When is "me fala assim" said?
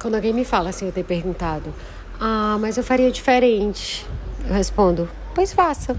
0.32-0.86